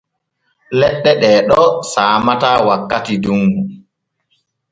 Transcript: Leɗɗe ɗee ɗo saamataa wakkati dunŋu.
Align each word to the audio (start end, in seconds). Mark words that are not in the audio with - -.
Leɗɗe 0.79 1.11
ɗee 1.21 1.39
ɗo 1.49 1.63
saamataa 1.91 2.57
wakkati 2.67 3.13
dunŋu. 3.23 3.61